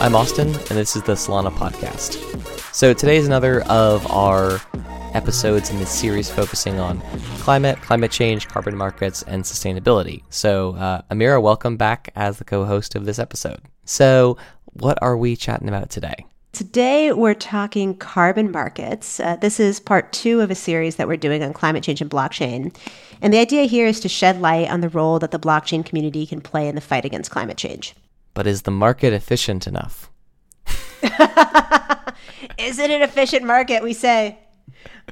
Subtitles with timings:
[0.00, 2.16] I'm Austin, and this is the Solana Podcast.
[2.74, 4.58] So, today is another of our
[5.12, 7.02] episodes in this series focusing on
[7.40, 10.22] climate, climate change, carbon markets, and sustainability.
[10.30, 13.60] So, uh, Amira, welcome back as the co host of this episode.
[13.84, 14.38] So,
[14.72, 16.24] what are we chatting about today?
[16.52, 19.20] Today, we're talking carbon markets.
[19.20, 22.10] Uh, this is part two of a series that we're doing on climate change and
[22.10, 22.74] blockchain.
[23.20, 26.24] And the idea here is to shed light on the role that the blockchain community
[26.24, 27.94] can play in the fight against climate change.
[28.40, 30.10] But is the market efficient enough?
[32.56, 33.82] is it an efficient market?
[33.82, 34.38] We say.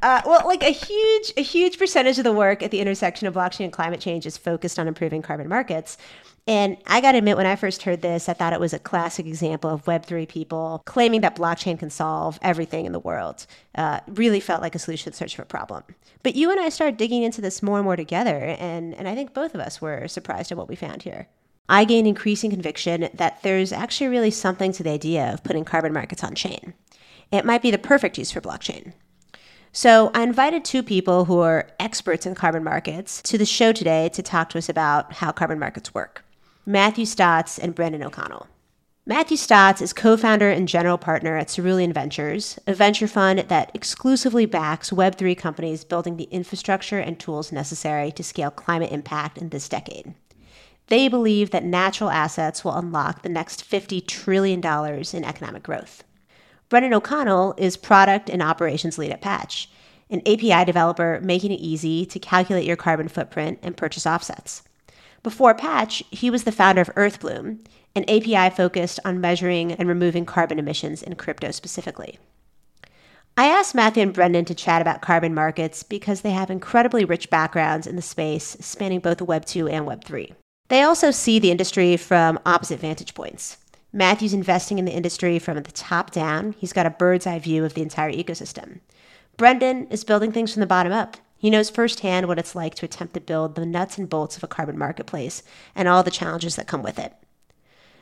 [0.00, 3.34] Uh, well, like a huge, a huge percentage of the work at the intersection of
[3.34, 5.98] blockchain and climate change is focused on improving carbon markets.
[6.46, 8.78] And I got to admit, when I first heard this, I thought it was a
[8.78, 13.44] classic example of Web3 people claiming that blockchain can solve everything in the world.
[13.74, 15.82] Uh, really felt like a solution search for a problem.
[16.22, 19.14] But you and I started digging into this more and more together, and, and I
[19.14, 21.28] think both of us were surprised at what we found here.
[21.68, 25.92] I gained increasing conviction that there's actually really something to the idea of putting carbon
[25.92, 26.72] markets on chain.
[27.30, 28.94] It might be the perfect use for blockchain.
[29.70, 34.08] So, I invited two people who are experts in carbon markets to the show today
[34.14, 36.24] to talk to us about how carbon markets work
[36.64, 38.46] Matthew Stotts and Brendan O'Connell.
[39.04, 43.70] Matthew Stotts is co founder and general partner at Cerulean Ventures, a venture fund that
[43.74, 49.50] exclusively backs Web3 companies building the infrastructure and tools necessary to scale climate impact in
[49.50, 50.14] this decade.
[50.88, 56.02] They believe that natural assets will unlock the next $50 trillion in economic growth.
[56.68, 59.70] Brendan O'Connell is product and operations lead at Patch,
[60.10, 64.62] an API developer making it easy to calculate your carbon footprint and purchase offsets.
[65.22, 70.24] Before Patch, he was the founder of Earthbloom, an API focused on measuring and removing
[70.24, 72.18] carbon emissions in crypto specifically.
[73.36, 77.28] I asked Matthew and Brendan to chat about carbon markets because they have incredibly rich
[77.30, 80.32] backgrounds in the space spanning both Web 2 and Web 3.
[80.68, 83.56] They also see the industry from opposite vantage points.
[83.92, 86.54] Matthew's investing in the industry from the top down.
[86.58, 88.80] He's got a bird's eye view of the entire ecosystem.
[89.38, 91.16] Brendan is building things from the bottom up.
[91.38, 94.42] He knows firsthand what it's like to attempt to build the nuts and bolts of
[94.42, 95.42] a carbon marketplace
[95.74, 97.14] and all the challenges that come with it.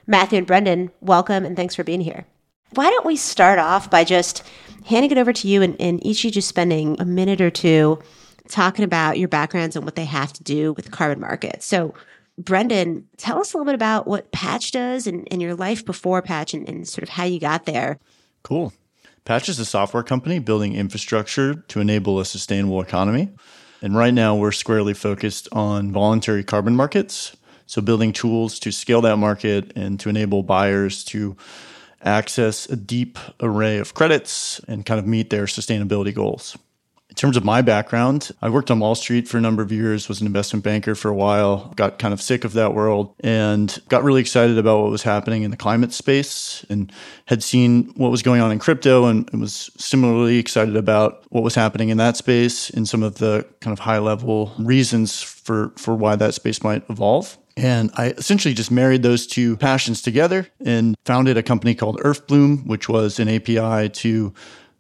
[0.07, 2.25] Matthew and Brendan, welcome and thanks for being here.
[2.71, 4.43] Why don't we start off by just
[4.87, 7.51] handing it over to you and, and each of you just spending a minute or
[7.51, 8.01] two
[8.49, 11.67] talking about your backgrounds and what they have to do with carbon markets.
[11.67, 11.95] So,
[12.39, 16.21] Brendan, tell us a little bit about what Patch does and, and your life before
[16.23, 17.99] Patch and, and sort of how you got there.
[18.43, 18.73] Cool.
[19.25, 23.31] Patch is a software company building infrastructure to enable a sustainable economy.
[23.83, 27.37] And right now, we're squarely focused on voluntary carbon markets.
[27.67, 31.37] So, building tools to scale that market and to enable buyers to
[32.03, 36.57] access a deep array of credits and kind of meet their sustainability goals.
[37.17, 40.07] In terms of my background, I worked on Wall Street for a number of years,
[40.07, 43.75] was an investment banker for a while, got kind of sick of that world, and
[43.89, 46.93] got really excited about what was happening in the climate space and
[47.25, 51.55] had seen what was going on in crypto and was similarly excited about what was
[51.55, 55.95] happening in that space and some of the kind of high level reasons for, for
[55.95, 57.39] why that space might evolve.
[57.57, 62.67] And I essentially just married those two passions together and founded a company called Earthbloom,
[62.67, 64.35] which was an API to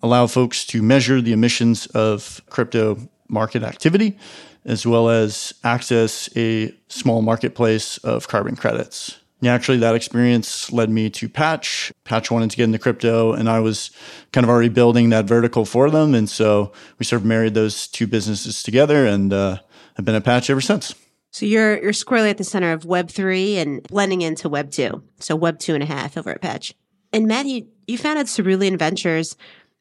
[0.06, 2.96] allow folks to measure the emissions of crypto
[3.28, 4.16] market activity,
[4.64, 9.18] as well as access a small marketplace of carbon credits.
[9.42, 11.92] Naturally, that experience led me to Patch.
[12.04, 13.90] Patch wanted to get into crypto, and I was
[14.32, 16.14] kind of already building that vertical for them.
[16.14, 19.58] And so we sort of married those two businesses together and uh,
[19.96, 20.94] have been at Patch ever since.
[21.32, 25.02] So you're you're squarely at the center of Web three and blending into Web two.
[25.18, 26.72] So Web two and a half over at Patch.
[27.12, 29.36] And Matt, you, you founded Cerulean Ventures.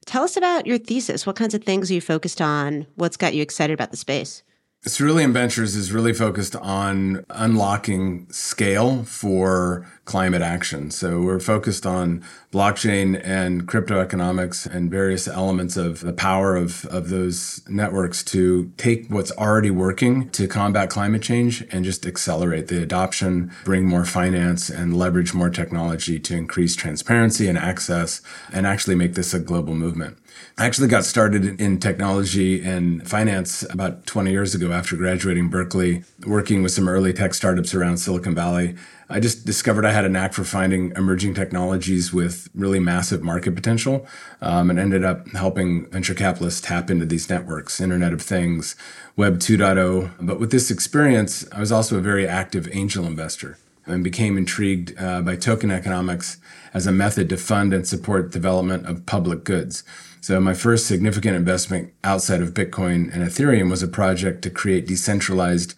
[0.06, 1.26] Tell us about your thesis.
[1.26, 2.86] What kinds of things are you focused on?
[2.96, 4.44] What's got you excited about the space?
[4.88, 10.92] Cerulean Ventures is really focused on unlocking scale for climate action.
[10.92, 16.86] So we're focused on blockchain and crypto economics and various elements of the power of,
[16.86, 22.68] of those networks to take what's already working to combat climate change and just accelerate
[22.68, 28.22] the adoption, bring more finance and leverage more technology to increase transparency and access
[28.54, 30.20] and actually make this a global movement.
[30.58, 36.04] I actually got started in technology and finance about 20 years ago after graduating Berkeley,
[36.28, 38.76] working with some early tech startups around Silicon Valley.
[39.10, 43.56] I just discovered I had a knack for finding emerging technologies with really massive market
[43.56, 44.06] potential
[44.42, 48.76] um, and ended up helping venture capitalists tap into these networks, Internet of Things,
[49.16, 50.12] Web 2.0.
[50.20, 55.00] But with this experience, I was also a very active angel investor and became intrigued
[55.00, 56.38] uh, by token economics
[56.74, 59.84] as a method to fund and support development of public goods.
[60.26, 64.88] So my first significant investment outside of Bitcoin and Ethereum was a project to create
[64.88, 65.76] decentralized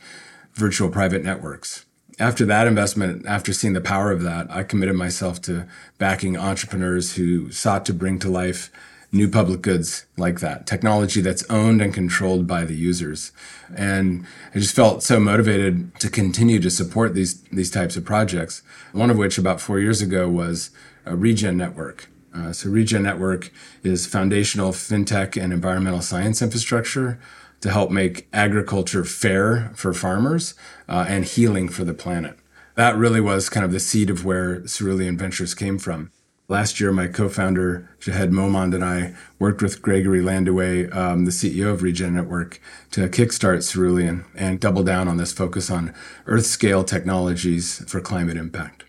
[0.53, 1.83] virtual private networks.
[2.17, 5.67] after that investment, after seeing the power of that, I committed myself to
[5.97, 8.71] backing entrepreneurs who sought to bring to life
[9.11, 13.33] new public goods like that, technology that's owned and controlled by the users.
[13.75, 18.63] And I just felt so motivated to continue to support these, these types of projects.
[18.93, 20.69] One of which about four years ago was
[21.05, 22.07] a Regen Network.
[22.33, 23.51] Uh, so Regen Network
[23.83, 27.19] is foundational fintech and environmental science infrastructure
[27.61, 30.53] to help make agriculture fair for farmers
[30.87, 32.37] uh, and healing for the planet.
[32.75, 36.11] That really was kind of the seed of where Cerulean Ventures came from.
[36.49, 41.73] Last year, my co-founder Jahed Momand and I worked with Gregory Landua, um, the CEO
[41.73, 45.93] of Regen Network, to kickstart Cerulean and double down on this focus on
[46.25, 48.85] Earth-scale technologies for climate impact.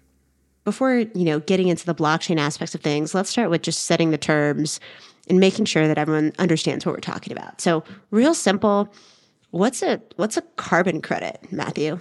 [0.69, 4.11] Before you know getting into the blockchain aspects of things, let's start with just setting
[4.11, 4.81] the terms
[5.27, 7.59] and making sure that everyone understands what we're talking about.
[7.63, 8.93] So, real simple,
[9.51, 11.99] what's a what's a carbon credit, Matthew?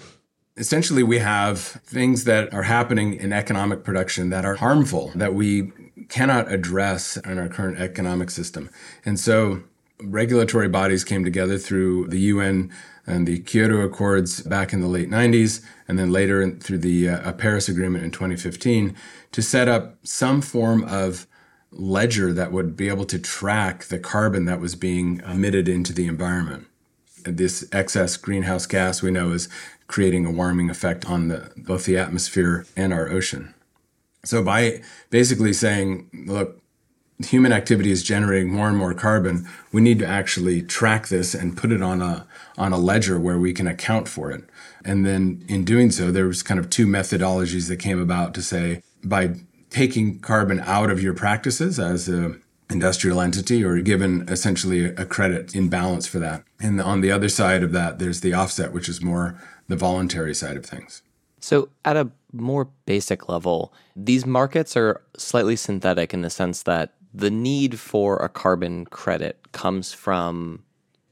[0.57, 5.71] Essentially, we have things that are happening in economic production that are harmful, that we
[6.09, 8.69] cannot address in our current economic system.
[9.05, 9.63] And so,
[10.03, 12.73] regulatory bodies came together through the UN
[13.07, 17.31] and the Kyoto Accords back in the late 90s, and then later through the uh,
[17.33, 18.93] Paris Agreement in 2015
[19.31, 21.25] to set up some form of
[21.71, 26.07] ledger that would be able to track the carbon that was being emitted into the
[26.07, 26.67] environment.
[27.23, 29.49] This excess greenhouse gas we know is
[29.87, 33.53] creating a warming effect on the, both the atmosphere and our ocean.
[34.23, 36.61] So by basically saying, look,
[37.25, 41.57] human activity is generating more and more carbon, we need to actually track this and
[41.57, 42.27] put it on a
[42.57, 44.43] on a ledger where we can account for it.
[44.85, 48.41] And then in doing so, there was kind of two methodologies that came about to
[48.41, 49.35] say by
[49.69, 52.35] taking carbon out of your practices as a
[52.69, 56.43] industrial entity or given essentially a credit in balance for that.
[56.59, 60.35] And on the other side of that, there's the offset, which is more the voluntary
[60.35, 61.01] side of things.
[61.39, 66.93] So, at a more basic level, these markets are slightly synthetic in the sense that
[67.13, 70.63] the need for a carbon credit comes from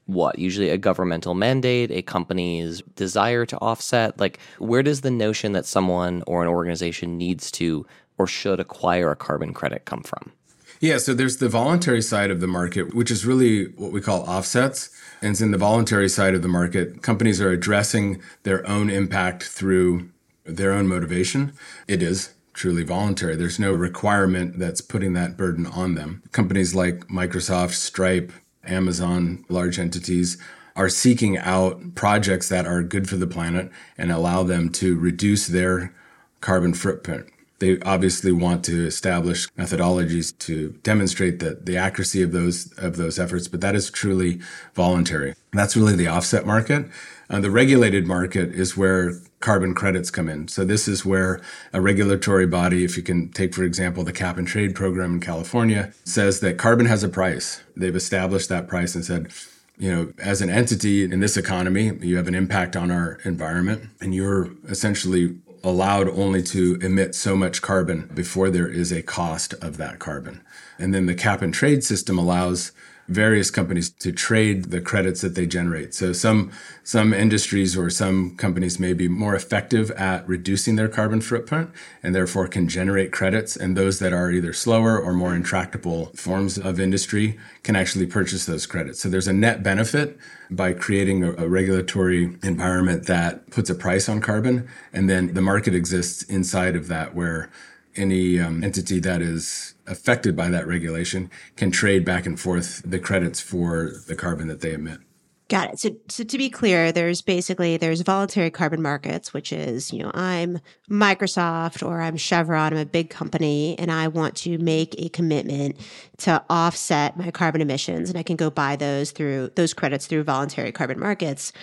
[0.06, 0.38] what?
[0.38, 4.20] Usually a governmental mandate, a company's desire to offset?
[4.20, 7.86] Like, where does the notion that someone or an organization needs to
[8.18, 10.32] or should acquire a carbon credit come from?
[10.80, 14.22] Yeah, so there's the voluntary side of the market, which is really what we call
[14.24, 14.90] offsets.
[15.22, 20.10] And in the voluntary side of the market, companies are addressing their own impact through
[20.46, 21.54] their own motivation.
[21.88, 23.36] It is truly voluntary.
[23.36, 26.24] There's no requirement that's putting that burden on them.
[26.32, 28.32] Companies like Microsoft, Stripe,
[28.66, 30.38] Amazon, large entities
[30.76, 35.48] are seeking out projects that are good for the planet and allow them to reduce
[35.48, 35.94] their
[36.42, 37.28] carbon footprint.
[37.60, 43.18] They obviously want to establish methodologies to demonstrate that the accuracy of those of those
[43.18, 44.42] efforts, but that is truly
[44.74, 45.36] voluntary.
[45.54, 46.88] That's really the offset market.
[47.30, 50.48] Uh, the regulated market is where carbon credits come in.
[50.48, 51.42] So this is where
[51.74, 55.20] a regulatory body, if you can take for example the cap and trade program in
[55.20, 57.62] California, says that carbon has a price.
[57.76, 59.32] They've established that price and said
[59.78, 63.90] you know, as an entity in this economy, you have an impact on our environment,
[64.00, 69.54] and you're essentially allowed only to emit so much carbon before there is a cost
[69.56, 70.42] of that carbon.
[70.78, 72.72] And then the cap and trade system allows
[73.08, 75.94] various companies to trade the credits that they generate.
[75.94, 76.52] So some
[76.84, 81.70] some industries or some companies may be more effective at reducing their carbon footprint
[82.02, 86.58] and therefore can generate credits and those that are either slower or more intractable forms
[86.58, 89.00] of industry can actually purchase those credits.
[89.00, 90.18] So there's a net benefit
[90.50, 95.42] by creating a, a regulatory environment that puts a price on carbon and then the
[95.42, 97.52] market exists inside of that where
[97.96, 103.00] any um, entity that is affected by that regulation can trade back and forth the
[103.00, 105.00] credits for the carbon that they emit.
[105.48, 105.80] Got it.
[105.80, 110.10] So, so to be clear, there's basically there's voluntary carbon markets, which is you know
[110.16, 110.60] I'm
[110.90, 115.78] Microsoft or I'm Chevron, I'm a big company, and I want to make a commitment
[116.20, 120.24] to offset my carbon emissions, and I can go buy those through those credits through
[120.24, 121.54] voluntary carbon markets,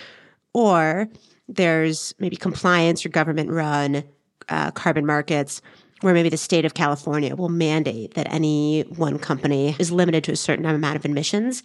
[0.53, 1.09] or
[1.49, 4.05] there's maybe compliance or government run
[4.47, 5.61] uh, carbon markets
[6.03, 10.31] where maybe the state of California will mandate that any one company is limited to
[10.33, 11.63] a certain amount of emissions.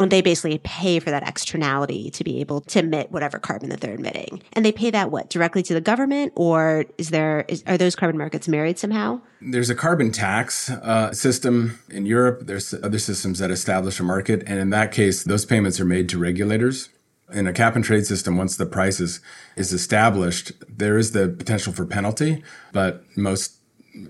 [0.00, 3.80] And they basically pay for that externality to be able to emit whatever carbon that
[3.80, 4.42] they're emitting.
[4.52, 7.96] And they pay that what directly to the government, or is there is, are those
[7.96, 9.20] carbon markets married somehow?
[9.40, 12.46] There's a carbon tax uh, system in Europe.
[12.46, 16.08] There's other systems that establish a market, and in that case, those payments are made
[16.10, 16.90] to regulators.
[17.32, 19.20] In a cap and trade system, once the price is,
[19.56, 22.42] is established, there is the potential for penalty,
[22.72, 23.57] but most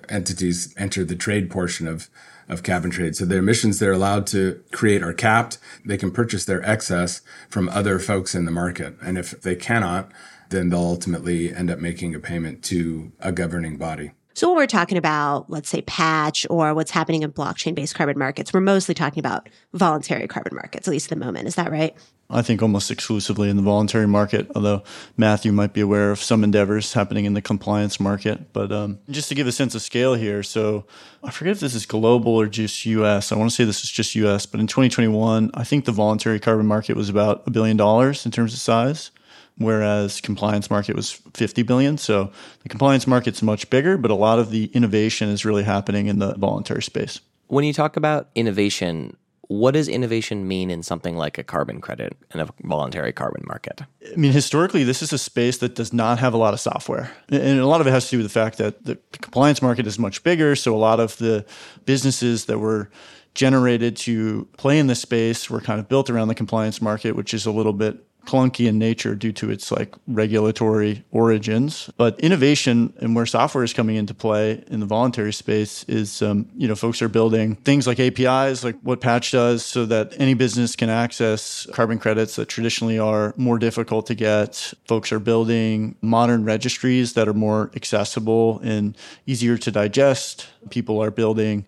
[0.09, 2.09] entities enter the trade portion of
[2.49, 3.15] of cap and trade.
[3.15, 5.59] So their emissions they're allowed to create are capped.
[5.85, 8.97] They can purchase their excess from other folks in the market.
[9.03, 10.11] And if they cannot,
[10.49, 14.13] then they'll ultimately end up making a payment to a governing body.
[14.39, 18.17] So when we're talking about, let's say, patch or what's happening in blockchain based carbon
[18.17, 21.49] markets, we're mostly talking about voluntary carbon markets, at least at the moment.
[21.49, 21.93] Is that right?
[22.31, 24.85] I think almost exclusively in the voluntary market, although
[25.17, 28.53] Matthew might be aware of some endeavors happening in the compliance market.
[28.53, 30.85] But um, just to give a sense of scale here, so
[31.25, 33.33] I forget if this is global or just US.
[33.33, 36.39] I want to say this is just US, but in 2021, I think the voluntary
[36.39, 39.11] carbon market was about a billion dollars in terms of size
[39.59, 41.99] whereas compliance market was 50 billion.
[41.99, 46.07] So the compliance market's much bigger, but a lot of the innovation is really happening
[46.07, 47.21] in the voluntary space.
[47.49, 49.17] When you talk about innovation,
[49.49, 53.81] what does innovation mean in something like a carbon credit and a voluntary carbon market?
[54.13, 57.11] I mean, historically, this is a space that does not have a lot of software.
[57.31, 59.87] And a lot of it has to do with the fact that the compliance market
[59.87, 60.55] is much bigger.
[60.55, 61.47] So a lot of the
[61.87, 62.91] businesses that were
[63.35, 67.33] generated to play in this space were kind of built around the compliance market, which
[67.33, 71.91] is a little bit clunky in nature due to its like regulatory origins.
[71.97, 76.49] But innovation and where software is coming into play in the voluntary space is, um,
[76.55, 80.35] you know, folks are building things like APIs, like what Patch does, so that any
[80.35, 84.75] business can access carbon credits that traditionally are more difficult to get.
[84.87, 88.97] Folks are building modern registries that are more accessible and
[89.27, 90.49] easier to digest.
[90.69, 91.65] People are building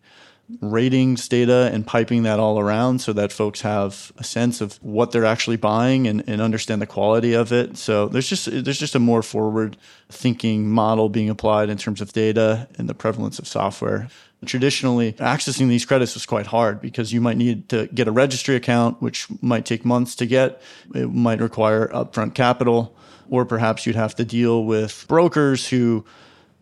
[0.61, 5.12] ratings data and piping that all around so that folks have a sense of what
[5.12, 7.76] they're actually buying and, and understand the quality of it.
[7.76, 9.76] So there's just there's just a more forward
[10.09, 14.09] thinking model being applied in terms of data and the prevalence of software.
[14.47, 18.57] Traditionally, accessing these credits was quite hard because you might need to get a registry
[18.57, 20.62] account, which might take months to get.
[20.95, 22.97] It might require upfront capital,
[23.28, 26.07] or perhaps you'd have to deal with brokers who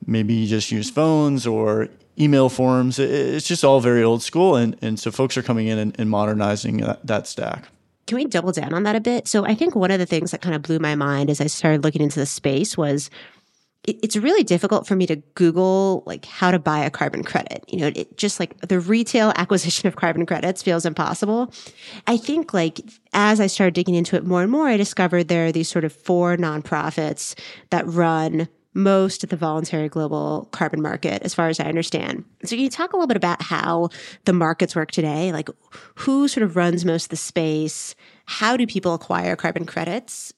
[0.04, 1.88] maybe just use phones or
[2.20, 2.98] email forms.
[2.98, 4.56] It's just all very old school.
[4.56, 7.68] And, and so folks are coming in and, and modernizing that, that stack.
[8.06, 9.28] Can we double down on that a bit?
[9.28, 11.46] So I think one of the things that kind of blew my mind as I
[11.46, 13.10] started looking into the space was
[13.84, 17.64] it's really difficult for me to Google like how to buy a carbon credit.
[17.68, 21.52] You know, it just like the retail acquisition of carbon credits feels impossible.
[22.06, 22.80] I think like
[23.12, 25.84] as I started digging into it more and more, I discovered there are these sort
[25.84, 27.38] of four nonprofits
[27.70, 28.48] that run
[28.78, 32.24] most of the voluntary global carbon market, as far as I understand.
[32.44, 33.90] So, can you talk a little bit about how
[34.24, 35.32] the markets work today?
[35.32, 35.50] Like,
[35.96, 37.94] who sort of runs most of the space?
[38.26, 40.32] How do people acquire carbon credits?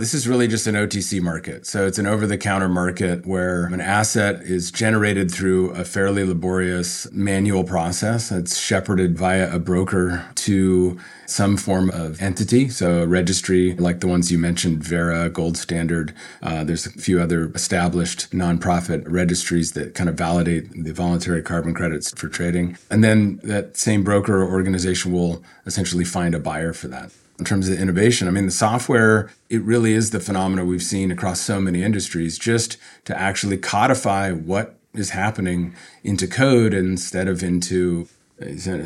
[0.00, 1.66] This is really just an OTC market.
[1.66, 6.24] So it's an over the counter market where an asset is generated through a fairly
[6.24, 8.32] laborious manual process.
[8.32, 12.70] It's shepherded via a broker to some form of entity.
[12.70, 16.14] So a registry like the ones you mentioned, Verra, Gold Standard.
[16.42, 21.74] Uh, there's a few other established nonprofit registries that kind of validate the voluntary carbon
[21.74, 22.78] credits for trading.
[22.90, 27.44] And then that same broker or organization will essentially find a buyer for that in
[27.44, 28.28] terms of innovation.
[28.28, 32.38] I mean, the software, it really is the phenomena we've seen across so many industries
[32.38, 38.06] just to actually codify what is happening into code instead of into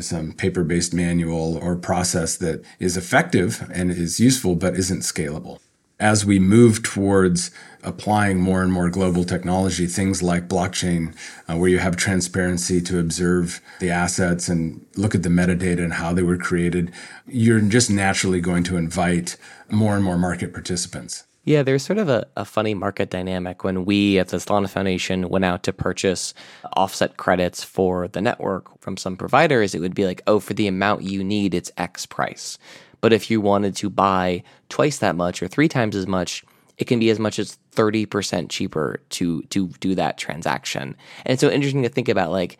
[0.01, 5.59] some paper based manual or process that is effective and is useful but isn't scalable
[5.99, 7.51] as we move towards
[7.83, 11.15] applying more and more global technology, things like blockchain,
[11.47, 15.93] uh, where you have transparency to observe the assets and look at the metadata and
[15.93, 16.91] how they were created,
[17.27, 19.37] you're just naturally going to invite
[19.69, 21.23] more and more market participants.
[21.45, 25.29] Yeah, there's sort of a, a funny market dynamic when we at the Solana Foundation
[25.29, 26.33] went out to purchase
[26.73, 29.75] offset credits for the network from some providers.
[29.75, 32.57] It would be like, oh, for the amount you need, it's X price.
[33.05, 36.43] But if you wanted to buy twice that much or three times as much,
[36.79, 40.95] it can be as much as 30% cheaper to to do that transaction.
[41.23, 42.57] And it's so interesting to think about like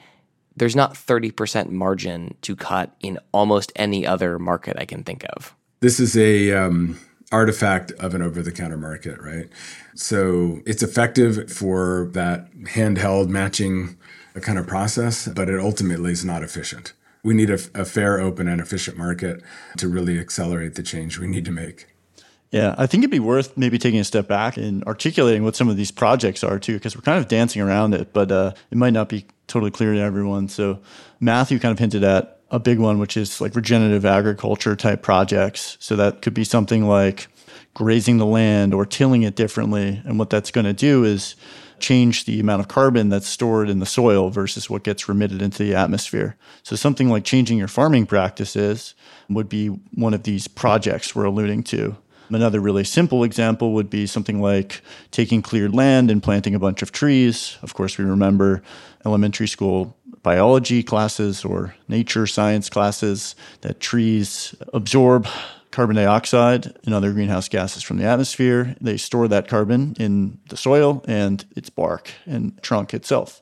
[0.55, 5.55] there's not 30% margin to cut in almost any other market I can think of.
[5.79, 6.99] This is a um,
[7.31, 9.49] artifact of an over-the-counter market, right?
[9.95, 13.97] So it's effective for that handheld matching
[14.41, 16.93] kind of process, but it ultimately is not efficient
[17.25, 19.41] we need a, a fair, open, and efficient market
[19.77, 21.87] to really accelerate the change we need to make.
[22.51, 25.67] Yeah, I think it'd be worth maybe taking a step back and articulating what some
[25.67, 28.77] of these projects are too, because we're kind of dancing around it, but uh, it
[28.77, 30.47] might not be totally clear to everyone.
[30.47, 30.79] So
[31.19, 35.77] Matthew kind of hinted at a big one, which is like regenerative agriculture type projects.
[35.79, 37.27] So that could be something like
[37.73, 39.99] grazing the land or tilling it differently.
[40.05, 41.35] And what that's going to do is
[41.85, 45.63] change the amount of carbon that's stored in the soil versus what gets remitted into
[45.63, 46.35] the atmosphere.
[46.63, 48.95] So something like changing your farming practices
[49.29, 51.95] would be one of these projects we're alluding to.
[52.29, 56.81] Another really simple example would be something like taking cleared land and planting a bunch
[56.81, 57.59] of trees.
[57.61, 58.63] Of course, we remember
[59.05, 65.27] elementary school biology classes or nature science classes that trees absorb
[65.75, 68.75] carbon dioxide and other greenhouse gases from the atmosphere.
[68.79, 73.41] They store that carbon in the soil and its bark and trunk itself.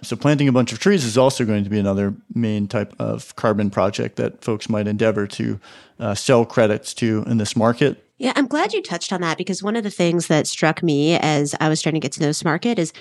[0.00, 3.34] So, planting a bunch of trees is also going to be another main type of
[3.36, 5.60] carbon project that folks might endeavor to
[5.98, 8.04] uh, sell credits to in this market.
[8.22, 11.16] Yeah, I'm glad you touched on that because one of the things that struck me
[11.16, 12.92] as I was starting to get to know this market is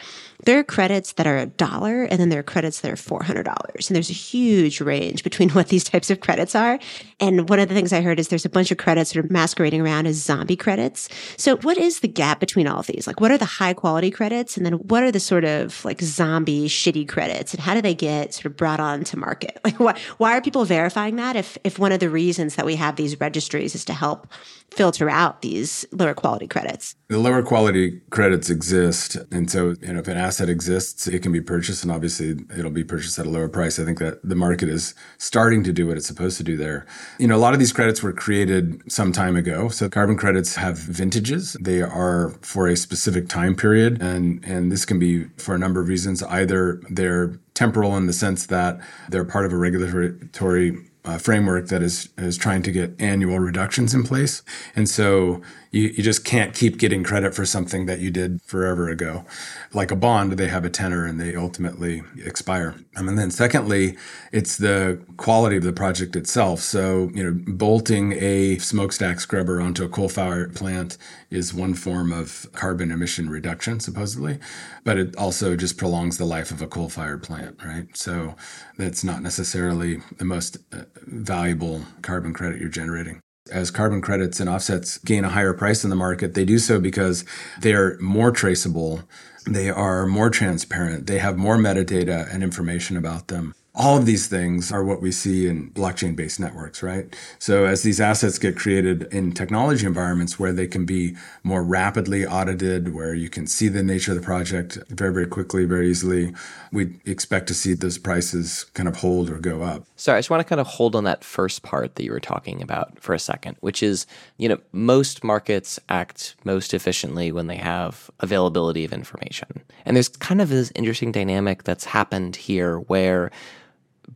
[0.46, 3.46] there are credits that are a dollar and then there are credits that are $400.
[3.88, 6.80] And there's a huge range between what these types of credits are.
[7.20, 9.32] And one of the things I heard is there's a bunch of credits that are
[9.32, 11.08] masquerading around as zombie credits.
[11.38, 13.06] So what is the gap between all of these?
[13.06, 14.58] Like what are the high quality credits?
[14.58, 17.54] And then what are the sort of like zombie shitty credits?
[17.54, 19.60] And how do they get sort of brought on to market?
[19.72, 22.76] Like why, why are people verifying that if, if one of the reasons that we
[22.78, 24.28] have these registries is to help
[24.72, 26.96] filter out these lower quality credits?
[27.10, 29.18] The lower quality credits exist.
[29.32, 32.72] And so, you know, if an asset exists, it can be purchased and obviously it'll
[32.72, 33.78] be purchased at a lower price.
[33.80, 36.86] I think that the market is starting to do what it's supposed to do there.
[37.20, 39.70] You know, a lot of these credits were created some time ago.
[39.70, 41.58] So carbon credits have vintages.
[41.60, 44.02] They are for a specific time period.
[44.02, 46.24] And, and this can be for a number of reasons.
[46.24, 51.82] Either they're temporal in the sense that they're part of a regulatory uh, framework that
[51.82, 54.44] is is trying to get annual reductions in place,
[54.76, 58.90] and so you, you just can't keep getting credit for something that you did forever
[58.90, 59.26] ago.
[59.74, 62.76] Like a bond, they have a tenor and they ultimately expire.
[62.98, 63.98] Um, and then secondly,
[64.34, 66.60] it's the quality of the project itself.
[66.60, 70.98] So, you know, bolting a smokestack scrubber onto a coal fired plant
[71.30, 74.40] is one form of carbon emission reduction, supposedly,
[74.84, 77.96] but it also just prolongs the life of a coal fired plant, right?
[77.96, 78.36] So
[78.78, 83.22] that's not necessarily the most uh, valuable carbon credit you're generating
[83.52, 86.80] as carbon credits and offsets gain a higher price in the market, they do so
[86.80, 87.26] because
[87.60, 89.02] they're more traceable,
[89.48, 94.28] they are more transparent, they have more metadata and information about them all of these
[94.28, 97.16] things are what we see in blockchain based networks, right?
[97.40, 102.26] So, as these assets get created in technology environments where they can be more rapidly
[102.26, 106.34] audited, where you can see the nature of the project very, very quickly, very easily,
[106.74, 109.86] we expect to see those prices kind of hold or go up.
[109.96, 112.20] Sorry, I just want to kind of hold on that first part that you were
[112.20, 114.06] talking about for a second, which is,
[114.38, 119.48] you know, most markets act most efficiently when they have availability of information.
[119.86, 123.32] And there's kind of this interesting dynamic that's happened here where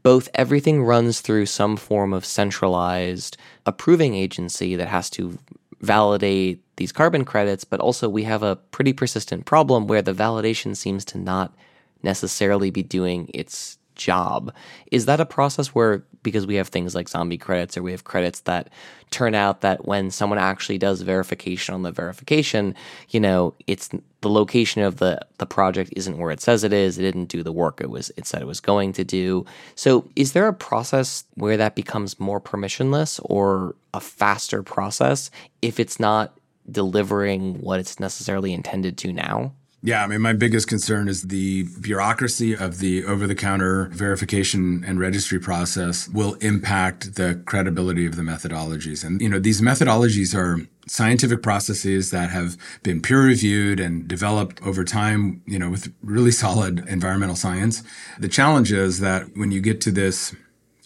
[0.04, 5.38] both everything runs through some form of centralized approving agency that has to
[5.82, 10.76] validate these carbon credits, but also we have a pretty persistent problem where the validation
[10.76, 11.56] seems to not
[12.04, 14.54] necessarily be doing its job.
[14.92, 18.04] Is that a process where, because we have things like zombie credits or we have
[18.04, 18.70] credits that
[19.12, 22.76] turn out that when someone actually does verification on the verification,
[23.10, 23.90] you know, it's
[24.22, 26.98] the location of the, the project isn't where it says it is.
[26.98, 29.46] It didn't do the work it was it said it was going to do.
[29.76, 35.30] So is there a process where that becomes more permissionless or a faster process
[35.62, 36.38] if it's not
[36.70, 39.54] delivering what it's necessarily intended to now?
[39.86, 44.84] Yeah, I mean, my biggest concern is the bureaucracy of the over the counter verification
[44.84, 49.06] and registry process will impact the credibility of the methodologies.
[49.06, 54.60] And, you know, these methodologies are scientific processes that have been peer reviewed and developed
[54.66, 57.84] over time, you know, with really solid environmental science.
[58.18, 60.36] The challenge is that when you get to this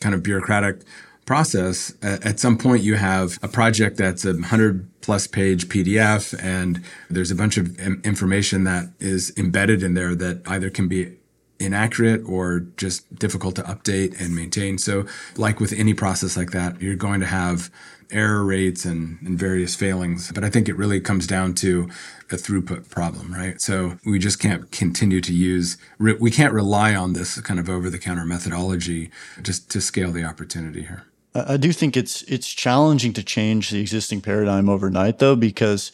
[0.01, 0.81] kind of bureaucratic
[1.29, 6.83] process, at some point you have a project that's a hundred plus page PDF and
[7.07, 11.15] there's a bunch of information that is embedded in there that either can be
[11.59, 14.79] inaccurate or just difficult to update and maintain.
[14.79, 15.05] So
[15.37, 17.69] like with any process like that, you're going to have
[18.09, 20.31] error rates and, and various failings.
[20.31, 21.91] But I think it really comes down to
[22.31, 23.61] a throughput problem, right?
[23.61, 27.91] So we just can't continue to use, we can't rely on this kind of over
[27.91, 29.11] the counter methodology
[29.43, 31.03] just to scale the opportunity here.
[31.35, 35.91] I do think it's it's challenging to change the existing paradigm overnight though because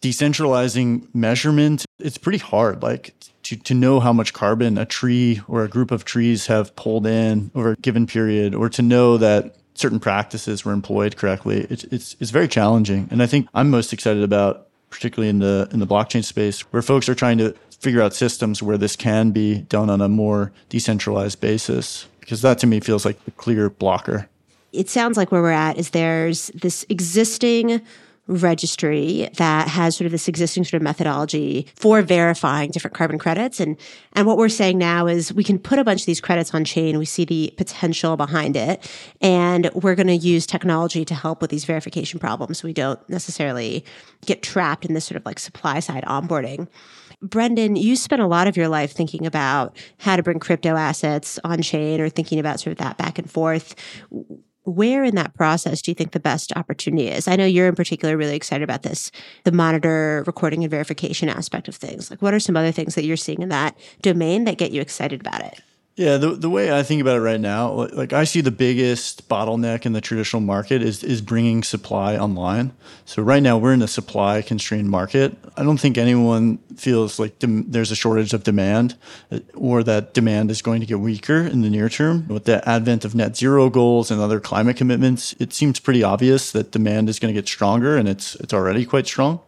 [0.00, 5.64] decentralizing measurement it's pretty hard like to, to know how much carbon a tree or
[5.64, 9.56] a group of trees have pulled in over a given period or to know that
[9.74, 11.66] certain practices were employed correctly.
[11.70, 13.08] It's it's, it's very challenging.
[13.10, 16.82] And i think i'm most excited about particularly in the in the blockchain space where
[16.82, 20.52] folks are trying to figure out systems where this can be done on a more
[20.68, 24.28] decentralized basis because that to me feels like the clear blocker.
[24.74, 27.80] It sounds like where we're at is there's this existing
[28.26, 33.60] registry that has sort of this existing sort of methodology for verifying different carbon credits.
[33.60, 33.78] And,
[34.12, 36.66] and what we're saying now is we can put a bunch of these credits on
[36.66, 36.98] chain.
[36.98, 38.86] We see the potential behind it.
[39.22, 42.58] And we're going to use technology to help with these verification problems.
[42.58, 43.86] So we don't necessarily
[44.26, 46.68] get trapped in this sort of like supply side onboarding.
[47.20, 51.38] Brendan, you spent a lot of your life thinking about how to bring crypto assets
[51.42, 53.74] on chain or thinking about sort of that back and forth.
[54.64, 57.26] where in that process do you think the best opportunity is?
[57.26, 59.10] I know you're in particular really excited about this,
[59.44, 62.10] the monitor, recording, and verification aspect of things.
[62.10, 64.82] Like, what are some other things that you're seeing in that domain that get you
[64.82, 65.62] excited about it?
[65.98, 69.28] Yeah, the, the way I think about it right now, like I see the biggest
[69.28, 72.70] bottleneck in the traditional market is is bringing supply online.
[73.04, 75.36] So right now we're in a supply constrained market.
[75.56, 78.96] I don't think anyone feels like dem- there's a shortage of demand
[79.32, 82.28] uh, or that demand is going to get weaker in the near term.
[82.28, 86.52] With the advent of net zero goals and other climate commitments, it seems pretty obvious
[86.52, 89.40] that demand is going to get stronger and it's it's already quite strong.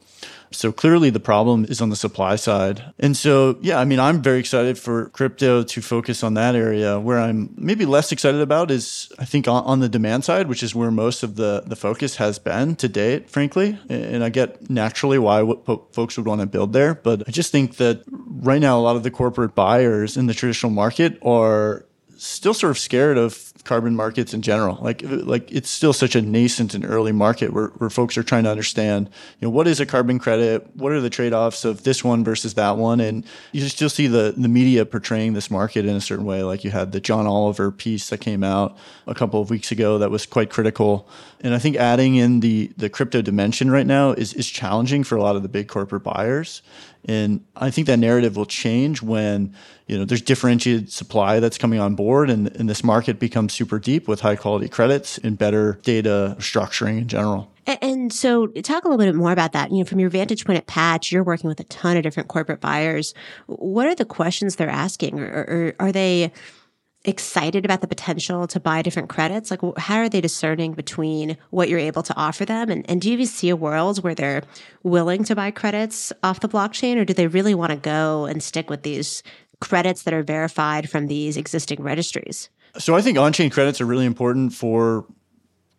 [0.52, 2.92] So clearly the problem is on the supply side.
[2.98, 6.98] And so, yeah, I mean, I'm very excited for crypto to focus on that area.
[6.98, 10.62] Where I'm maybe less excited about is, I think, on, on the demand side, which
[10.62, 13.78] is where most of the, the focus has been to date, frankly.
[13.88, 16.94] And I get naturally why what folks would want to build there.
[16.94, 20.34] But I just think that right now, a lot of the corporate buyers in the
[20.34, 21.86] traditional market are
[22.16, 24.78] still sort of scared of carbon markets in general.
[24.80, 28.44] Like like it's still such a nascent and early market where, where folks are trying
[28.44, 30.68] to understand, you know, what is a carbon credit?
[30.74, 33.00] What are the trade-offs of this one versus that one?
[33.00, 36.42] And you still see the the media portraying this market in a certain way.
[36.42, 39.98] Like you had the John Oliver piece that came out a couple of weeks ago
[39.98, 41.08] that was quite critical.
[41.40, 45.16] And I think adding in the the crypto dimension right now is is challenging for
[45.16, 46.62] a lot of the big corporate buyers.
[47.06, 49.54] And I think that narrative will change when
[49.86, 53.78] you know there's differentiated supply that's coming on board, and, and this market becomes super
[53.78, 57.50] deep with high quality credits and better data structuring in general.
[57.66, 59.70] And so, talk a little bit more about that.
[59.70, 62.28] You know, from your vantage point at Patch, you're working with a ton of different
[62.28, 63.14] corporate buyers.
[63.46, 66.32] What are the questions they're asking, or, or are they?
[67.04, 69.50] Excited about the potential to buy different credits?
[69.50, 72.70] Like, how are they discerning between what you're able to offer them?
[72.70, 74.42] And, and do you see a world where they're
[74.82, 78.42] willing to buy credits off the blockchain, or do they really want to go and
[78.42, 79.22] stick with these
[79.60, 82.50] credits that are verified from these existing registries?
[82.78, 85.06] So, I think on chain credits are really important for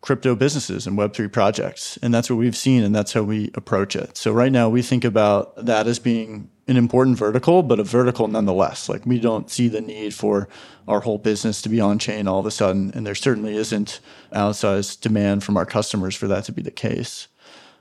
[0.02, 1.96] crypto businesses and Web3 projects.
[2.02, 4.16] And that's what we've seen, and that's how we approach it.
[4.16, 8.28] So, right now, we think about that as being an important vertical, but a vertical
[8.28, 8.88] nonetheless.
[8.88, 10.48] Like we don't see the need for
[10.86, 14.00] our whole business to be on chain all of a sudden, and there certainly isn't
[14.32, 17.28] outsized demand from our customers for that to be the case.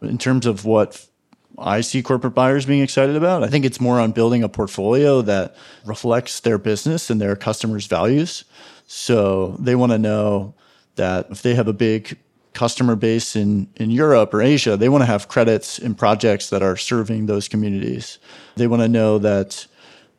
[0.02, 1.06] In terms of what
[1.58, 5.22] I see corporate buyers being excited about, I think it's more on building a portfolio
[5.22, 8.46] that reflects their business and their customers' values.
[8.88, 10.56] So they want to know
[10.96, 12.18] that if they have a big
[12.62, 16.62] customer base in, in Europe or Asia, they want to have credits in projects that
[16.62, 18.20] are serving those communities.
[18.56, 19.66] They want to know that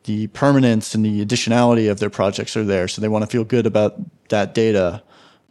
[0.03, 2.89] the permanence and the additionality of their projects are there.
[2.89, 3.95] So they want to feel good about
[4.27, 5.01] that data.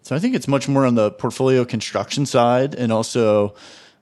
[0.03, 3.55] So I think it's much more on the portfolio construction side and also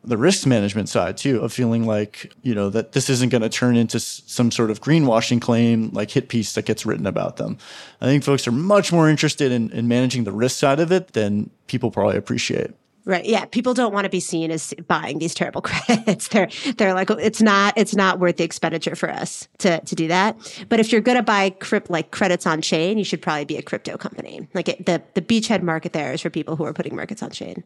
[0.02, 3.50] the risk management side too of feeling like you know that this isn't going to
[3.50, 7.58] turn into some sort of greenwashing claim like hit piece that gets written about them
[8.00, 11.12] i think folks are much more interested in, in managing the risk side of it
[11.12, 12.70] than people probably appreciate
[13.04, 13.24] Right.
[13.24, 13.44] Yeah.
[13.46, 16.28] People don't want to be seen as buying these terrible credits.
[16.28, 19.94] They're they're like oh, it's not it's not worth the expenditure for us to to
[19.94, 20.64] do that.
[20.68, 23.56] But if you're going to buy crypt like credits on chain, you should probably be
[23.56, 24.46] a crypto company.
[24.54, 27.30] Like it, the the beachhead market there is for people who are putting markets on
[27.30, 27.64] chain.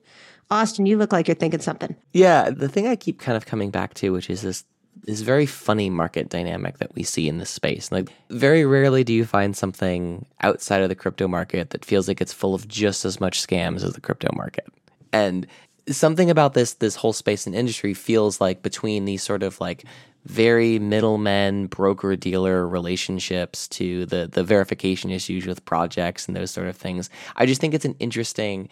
[0.51, 1.97] Austin, you look like you're thinking something.
[2.13, 4.65] Yeah, the thing I keep kind of coming back to, which is this
[5.03, 7.91] this very funny market dynamic that we see in this space.
[7.93, 12.21] Like very rarely do you find something outside of the crypto market that feels like
[12.21, 14.67] it's full of just as much scams as the crypto market.
[15.15, 15.47] And
[15.89, 19.85] something about this this whole space and industry feels like between these sort of like
[20.25, 26.67] very middlemen broker dealer relationships to the the verification issues with projects and those sort
[26.67, 27.11] of things.
[27.37, 28.69] I just think it's an interesting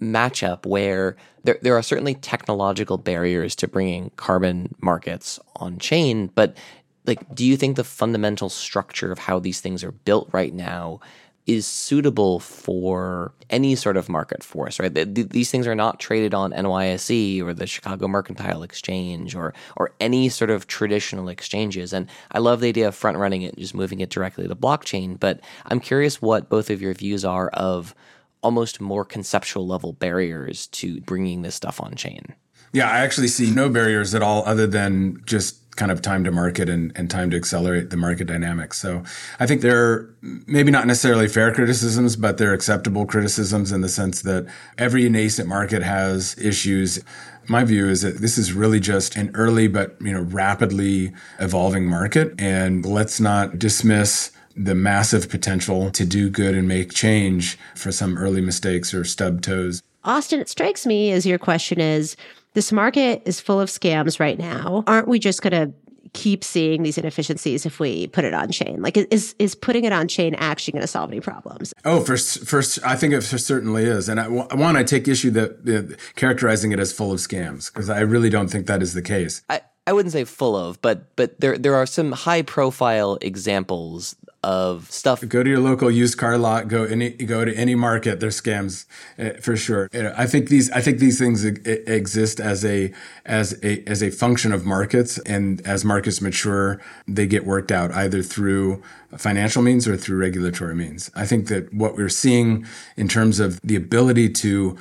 [0.00, 6.56] matchup where there, there are certainly technological barriers to bringing carbon markets on chain but
[7.04, 11.00] like do you think the fundamental structure of how these things are built right now
[11.48, 14.94] is suitable for any sort of market force, right?
[14.94, 20.28] these things are not traded on NYSE or the Chicago Mercantile Exchange or or any
[20.28, 21.94] sort of traditional exchanges.
[21.94, 24.54] And I love the idea of front running it, and just moving it directly to
[24.54, 25.18] blockchain.
[25.18, 27.94] But I'm curious what both of your views are of
[28.42, 32.34] almost more conceptual level barriers to bringing this stuff on chain.
[32.72, 36.32] Yeah, I actually see no barriers at all other than just kind of time to
[36.32, 38.78] market and, and time to accelerate the market dynamics.
[38.78, 39.04] So
[39.38, 44.22] I think they're maybe not necessarily fair criticisms, but they're acceptable criticisms in the sense
[44.22, 47.02] that every nascent market has issues.
[47.46, 51.86] My view is that this is really just an early but you know rapidly evolving
[51.86, 57.92] market, and let's not dismiss the massive potential to do good and make change for
[57.92, 59.80] some early mistakes or stub toes.
[60.04, 62.16] Austin, it strikes me as your question is
[62.58, 64.82] this market is full of scams right now.
[64.88, 65.72] Aren't we just going to
[66.12, 68.82] keep seeing these inefficiencies if we put it on chain?
[68.82, 71.72] Like, is is putting it on chain actually going to solve any problems?
[71.84, 74.08] Oh, first, first, I think it certainly is.
[74.08, 77.88] And I, one, I take issue that uh, characterizing it as full of scams because
[77.88, 79.42] I really don't think that is the case.
[79.48, 84.16] I, I wouldn't say full of, but but there there are some high profile examples
[84.42, 85.26] of stuff.
[85.26, 86.68] Go to your local used car lot.
[86.68, 88.20] Go any go to any market.
[88.20, 88.86] There's scams
[89.18, 89.88] uh, for sure.
[89.92, 92.92] You know, I think these I think these things exist as a
[93.24, 97.90] as a as a function of markets, and as markets mature, they get worked out
[97.92, 98.82] either through
[99.16, 101.10] financial means or through regulatory means.
[101.14, 104.76] I think that what we're seeing in terms of the ability to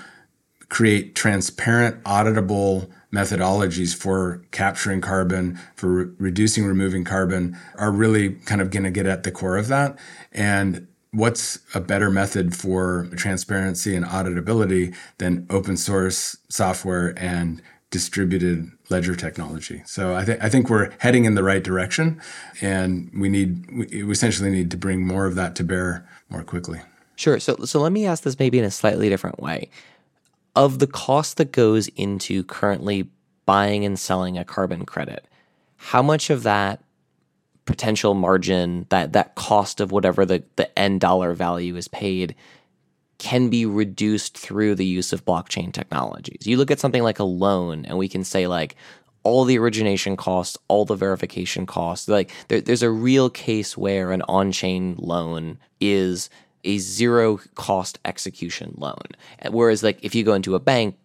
[0.69, 8.61] create transparent, auditable methodologies for capturing carbon, for re- reducing, removing carbon are really kind
[8.61, 9.97] of going to get at the core of that.
[10.31, 18.69] And what's a better method for transparency and auditability than open source software and distributed
[18.89, 19.81] ledger technology.
[19.85, 22.21] So I think I think we're heading in the right direction,
[22.61, 26.81] and we need we essentially need to bring more of that to bear more quickly.
[27.15, 27.39] Sure.
[27.39, 29.69] So so let me ask this maybe in a slightly different way
[30.57, 33.07] of the cost that goes into currently
[33.45, 35.25] buying and selling a carbon credit,
[35.77, 36.83] how much of that
[37.65, 42.33] potential margin, that that cost of whatever the, the end dollar value is paid,
[43.19, 46.47] can be reduced through the use of blockchain technologies.
[46.47, 48.75] You look at something like a loan, and we can say like
[49.21, 52.07] all the origination costs, all the verification costs.
[52.07, 56.31] Like there, there's a real case where an on-chain loan is
[56.63, 59.01] a zero cost execution loan.
[59.49, 60.97] Whereas, like, if you go into a bank,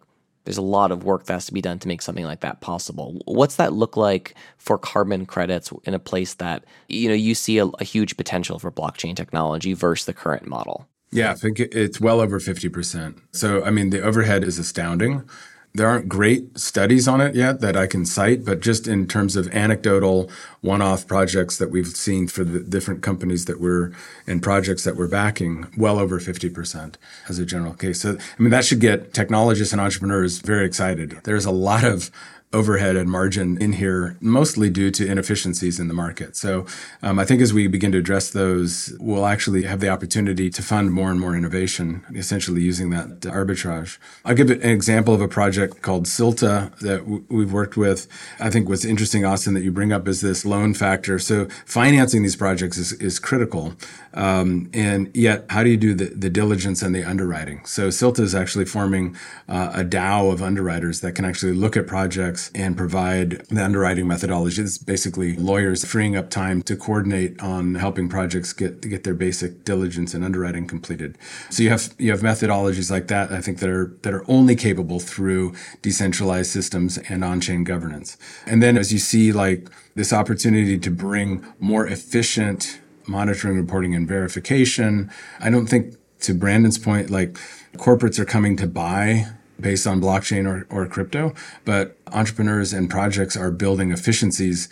[0.45, 2.61] there's a lot of work that has to be done to make something like that
[2.61, 3.19] possible.
[3.25, 7.57] What's that look like for carbon credits in a place that you know you see
[7.59, 10.87] a, a huge potential for blockchain technology versus the current model?
[11.11, 13.21] Yeah, I think it's well over 50%.
[13.31, 15.29] So, I mean, the overhead is astounding
[15.75, 19.35] there aren't great studies on it yet that I can cite, but just in terms
[19.35, 20.29] of anecdotal
[20.61, 23.91] one-off projects that we've seen for the different companies that we're
[24.27, 26.95] and projects that we're backing, well over 50%
[27.27, 28.01] as a general case.
[28.01, 31.19] So, I mean, that should get technologists and entrepreneurs very excited.
[31.23, 32.11] There's a lot of
[32.53, 36.35] overhead and margin in here, mostly due to inefficiencies in the market.
[36.35, 36.65] So
[37.01, 40.61] um, I think as we begin to address those, we'll actually have the opportunity to
[40.61, 43.97] fund more and more innovation, essentially using that arbitrage.
[44.23, 48.07] I'll give an example of a project called Silta that w- we've worked with.
[48.39, 51.17] I think what's interesting, Austin, that you bring up is this loan factor.
[51.17, 53.73] So financing these projects is, is critical.
[54.13, 57.65] Um, and yet, how do you do the, the diligence and the underwriting?
[57.65, 59.15] So Silta is actually forming
[59.49, 64.07] uh, a DAO of underwriters that can actually look at projects and provide the underwriting
[64.07, 64.61] methodology.
[64.61, 69.63] It's basically lawyers freeing up time to coordinate on helping projects get get their basic
[69.63, 71.17] diligence and underwriting completed.
[71.49, 73.31] So you have you have methodologies like that.
[73.31, 78.17] I think that are that are only capable through decentralized systems and on-chain governance.
[78.45, 84.07] And then as you see like this opportunity to bring more efficient monitoring, reporting, and
[84.07, 87.33] verification, I don't think to Brandon's point, like
[87.77, 89.27] corporates are coming to buy
[89.63, 91.33] based on blockchain or, or crypto,
[91.65, 94.69] but entrepreneurs and projects are building efficiencies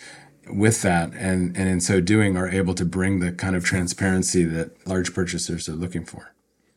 [0.48, 4.44] with that and, and in so doing are able to bring the kind of transparency
[4.44, 6.32] that large purchasers are looking for.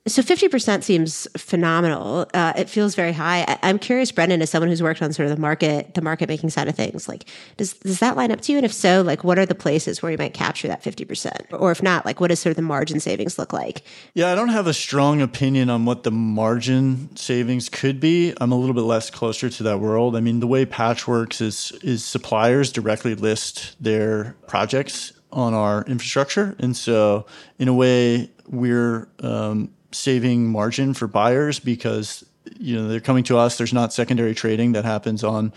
[0.08, 2.28] So 50% seems phenomenal.
[2.32, 3.44] Uh, it feels very high.
[3.64, 6.30] I, am curious, Brendan, as someone who's worked on sort of the market, the market
[6.30, 7.26] making side of things, like
[7.58, 8.60] does, does that line up to you?
[8.60, 11.48] And if so, like what are the places where you might capture that 50%?
[11.60, 13.82] Or if not, like what does sort of the margin savings look like?
[14.14, 18.32] Yeah, I don't have a strong opinion on what the margin savings could be.
[18.40, 20.16] I'm a little bit less closer to that world.
[20.16, 25.84] I mean, the way Patch works is, is suppliers directly list their projects on our
[25.86, 26.56] infrastructure.
[26.60, 27.26] And so
[27.58, 32.26] in a way, we're um, saving margin for buyers because
[32.60, 33.58] you know they're coming to us.
[33.58, 35.54] There's not secondary trading that happens on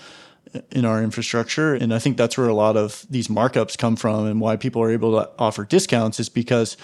[0.70, 4.26] in our infrastructure, and I think that's where a lot of these markups come from,
[4.26, 6.76] and why people are able to offer discounts is because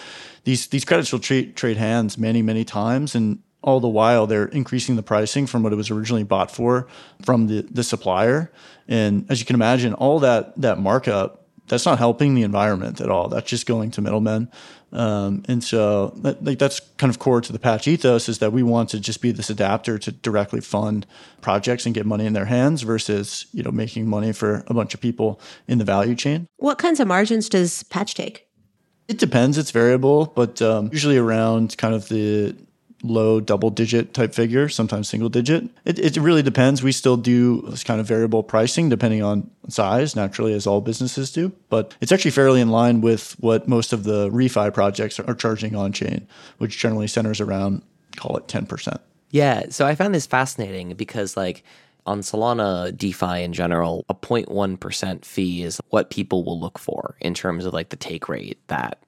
[0.44, 4.46] these these credits will trade trade hands many many times, and all the while they're
[4.46, 6.86] increasing the pricing from what it was originally bought for
[7.22, 8.52] from the the supplier.
[8.86, 13.08] And as you can imagine, all that that markup that's not helping the environment at
[13.08, 13.28] all.
[13.28, 14.50] That's just going to middlemen.
[14.94, 18.52] Um, and so that, like that's kind of core to the patch ethos is that
[18.52, 21.04] we want to just be this adapter to directly fund
[21.40, 24.94] projects and get money in their hands versus, you know, making money for a bunch
[24.94, 26.46] of people in the value chain.
[26.56, 28.46] What kinds of margins does patch take?
[29.08, 29.58] It depends.
[29.58, 32.56] It's variable, but um, usually around kind of the
[33.04, 35.64] low double digit type figure, sometimes single digit.
[35.84, 36.82] It, it really depends.
[36.82, 41.30] We still do this kind of variable pricing depending on size, naturally, as all businesses
[41.30, 41.52] do.
[41.68, 45.76] But it's actually fairly in line with what most of the refi projects are charging
[45.76, 46.26] on chain,
[46.58, 47.82] which generally centers around,
[48.16, 48.98] call it 10%.
[49.30, 49.64] Yeah.
[49.70, 51.64] So I found this fascinating because, like,
[52.06, 57.34] on Solana DeFi in general, a 0.1% fee is what people will look for in
[57.34, 58.98] terms of like the take rate that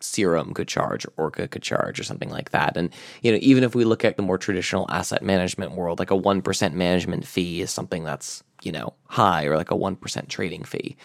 [0.00, 2.76] Serum could charge or Orca could charge or something like that.
[2.76, 2.90] And,
[3.22, 6.18] you know, even if we look at the more traditional asset management world, like a
[6.18, 10.96] 1% management fee is something that's, you know, high or like a 1% trading fee.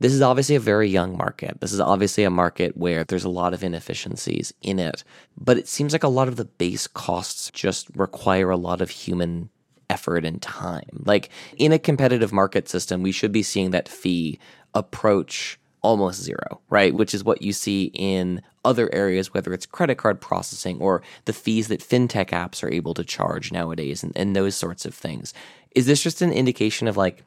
[0.00, 1.60] This is obviously a very young market.
[1.60, 5.04] This is obviously a market where there's a lot of inefficiencies in it,
[5.36, 8.88] but it seems like a lot of the base costs just require a lot of
[8.88, 9.50] human
[9.90, 11.02] effort and time.
[11.04, 14.38] Like in a competitive market system, we should be seeing that fee
[14.72, 16.94] approach almost zero, right?
[16.94, 21.32] Which is what you see in other areas, whether it's credit card processing or the
[21.32, 25.32] fees that fintech apps are able to charge nowadays and, and those sorts of things.
[25.74, 27.24] Is this just an indication of like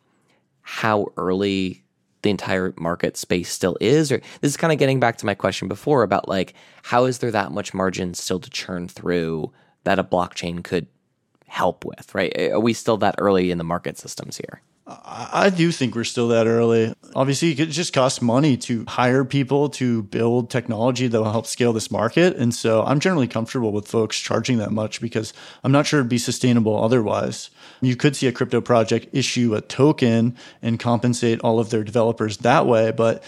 [0.62, 1.84] how early
[2.22, 4.12] the entire market space still is?
[4.12, 7.20] Or this is kind of getting back to my question before about like, how is
[7.20, 9.52] there that much margin still to churn through
[9.84, 10.88] that a blockchain could
[11.48, 12.52] help with, right?
[12.52, 14.62] Are we still that early in the market systems here?
[14.86, 16.94] I do think we're still that early.
[17.16, 21.72] Obviously, it just costs money to hire people to build technology that will help scale
[21.72, 22.36] this market.
[22.36, 26.10] And so I'm generally comfortable with folks charging that much because I'm not sure it'd
[26.10, 27.50] be sustainable otherwise.
[27.82, 32.40] You could see a crypto project issue a token and compensate all of their developers
[32.40, 33.24] that way, but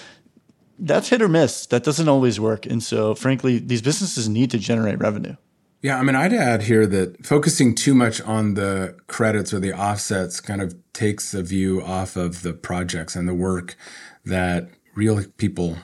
[0.78, 1.66] that's hit or miss.
[1.68, 2.66] That doesn't always work.
[2.66, 5.38] And so, frankly, these businesses need to generate revenue.
[5.86, 9.72] Yeah, I mean, I'd add here that focusing too much on the credits or the
[9.72, 13.76] offsets kind of takes a view off of the projects and the work
[14.26, 15.78] that real people,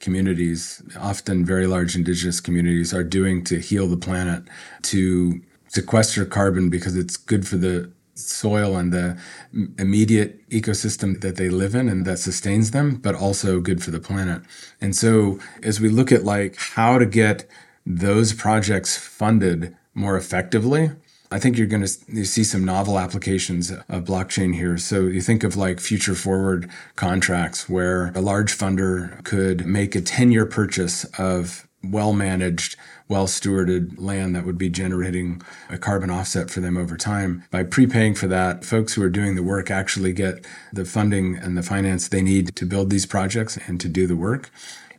[0.00, 4.42] communities, often very large indigenous communities, are doing to heal the planet,
[4.82, 9.16] to sequester carbon because it's good for the soil and the
[9.78, 14.00] immediate ecosystem that they live in and that sustains them, but also good for the
[14.00, 14.42] planet.
[14.80, 17.48] And so as we look at like how to get
[17.86, 20.90] those projects funded more effectively,
[21.30, 24.78] I think you're going to see some novel applications of blockchain here.
[24.78, 30.00] So you think of like future forward contracts where a large funder could make a
[30.00, 32.76] 10 year purchase of well managed,
[33.08, 37.44] well stewarded land that would be generating a carbon offset for them over time.
[37.50, 41.56] By prepaying for that, folks who are doing the work actually get the funding and
[41.56, 44.50] the finance they need to build these projects and to do the work.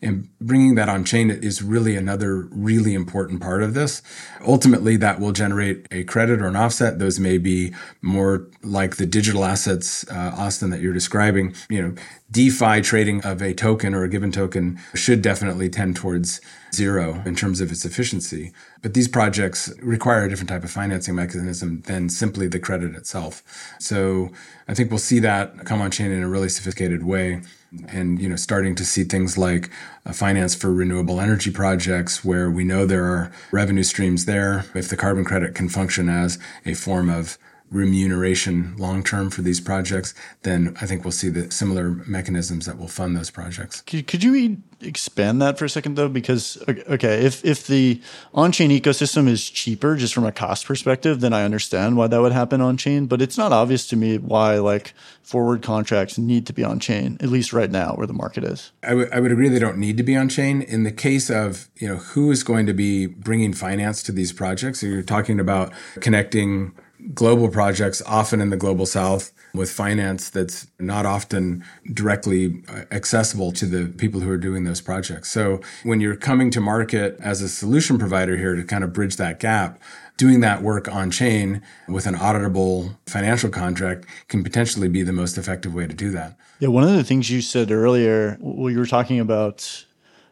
[0.02, 4.02] And bringing that on chain is really another really important part of this.
[4.46, 7.00] Ultimately, that will generate a credit or an offset.
[7.00, 11.56] Those may be more like the digital assets, uh, Austin, that you're describing.
[11.70, 11.96] You know,
[12.32, 16.42] DeFi trading of a token or a given token should definitely tend towards
[16.74, 18.52] zero in terms of its efficiency.
[18.82, 23.42] But these projects require a different type of financing mechanism than simply the credit itself.
[23.80, 24.30] So
[24.68, 27.42] I think we'll see that come on chain in a really sophisticated way
[27.88, 29.70] and you know starting to see things like
[30.06, 34.90] uh, finance for renewable energy projects where we know there are revenue streams there if
[34.90, 37.38] the carbon credit can function as a form of
[37.72, 42.78] remuneration long term for these projects, then I think we'll see the similar mechanisms that
[42.78, 43.82] will fund those projects.
[43.82, 46.08] Could, could you expand that for a second though?
[46.08, 48.02] Because okay, if if the
[48.34, 52.22] on chain ecosystem is cheaper just from a cost perspective, then I understand why that
[52.22, 53.08] would happen on chain.
[53.08, 57.18] But it's not obvious to me why like forward contracts need to be on chain
[57.20, 58.72] at least right now where the market is.
[58.84, 60.62] I, w- I would agree they don't need to be on chain.
[60.62, 64.32] In the case of you know who is going to be bringing finance to these
[64.32, 66.74] projects, so you're talking about connecting
[67.14, 71.64] global projects, often in the global south, with finance that's not often
[71.94, 75.32] directly uh, accessible to the people who are doing those projects.
[75.32, 79.16] So when you're coming to market as a solution provider here to kind of bridge
[79.16, 79.80] that gap,
[80.18, 85.38] doing that work on chain with an auditable financial contract can potentially be the most
[85.38, 86.38] effective way to do that.
[86.60, 89.86] Yeah, one of the things you said earlier, well, you were talking about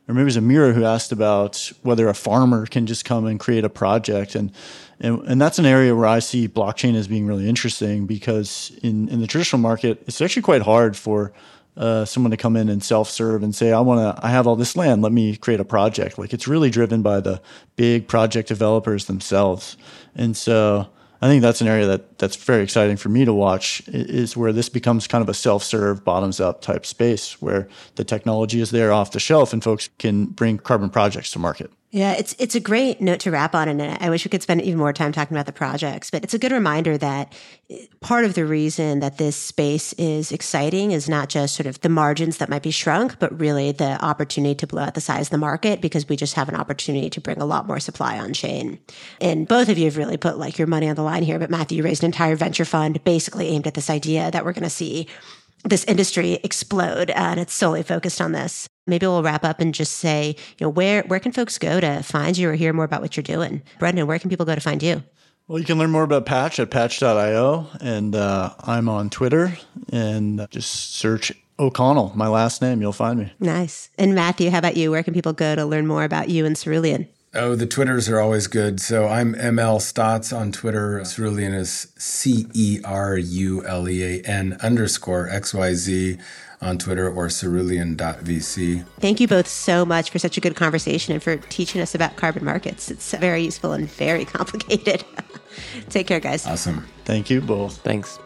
[0.07, 3.39] or maybe it was Amira who asked about whether a farmer can just come and
[3.39, 4.35] create a project.
[4.35, 4.51] And,
[4.99, 9.07] and, and that's an area where I see blockchain as being really interesting because in,
[9.09, 11.31] in the traditional market, it's actually quite hard for
[11.77, 14.55] uh, someone to come in and self-serve and say, I want to, I have all
[14.55, 16.19] this land, let me create a project.
[16.19, 17.41] Like it's really driven by the
[17.75, 19.77] big project developers themselves.
[20.15, 20.89] And so
[21.23, 24.51] I think that's an area that that's very exciting for me to watch is where
[24.51, 28.91] this becomes kind of a self-serve bottoms up type space where the technology is there
[28.91, 31.71] off the shelf and folks can bring carbon projects to market.
[31.93, 34.63] Yeah, it's it's a great note to wrap on, and I wish we could spend
[34.63, 36.09] even more time talking about the projects.
[36.09, 37.31] But it's a good reminder that
[37.69, 41.79] eh, part of the reason that this space is exciting is not just sort of
[41.81, 45.27] the margins that might be shrunk, but really the opportunity to blow out the size
[45.27, 48.17] of the market because we just have an opportunity to bring a lot more supply
[48.17, 48.79] on chain.
[49.21, 51.37] And both of you have really put like your money on the line here.
[51.37, 54.53] But Matthew, you raised an entire venture fund basically aimed at this idea that we're
[54.53, 55.05] going to see
[55.63, 58.67] this industry explode, and it's solely focused on this.
[58.85, 62.03] Maybe we'll wrap up and just say, you know, where where can folks go to
[62.03, 63.61] find you or hear more about what you're doing?
[63.79, 65.03] Brendan, where can people go to find you?
[65.47, 69.57] Well, you can learn more about Patch at patch.io, and uh, I'm on Twitter,
[69.91, 72.81] and just search O'Connell, my last name.
[72.81, 73.33] You'll find me.
[73.39, 73.89] Nice.
[73.97, 74.91] And Matthew, how about you?
[74.91, 77.09] Where can people go to learn more about you and Cerulean?
[77.35, 78.79] Oh, the Twitters are always good.
[78.79, 81.03] So I'm ML Stotts on Twitter.
[81.03, 86.21] Cerulean is C E R U L E A N underscore XYZ
[86.63, 88.85] on Twitter or cerulean.vc.
[88.99, 92.15] Thank you both so much for such a good conversation and for teaching us about
[92.15, 92.89] carbon markets.
[92.89, 95.03] It's very useful and very complicated.
[95.89, 96.45] Take care, guys.
[96.47, 96.87] Awesome.
[97.05, 97.77] Thank you both.
[97.77, 98.17] Thanks.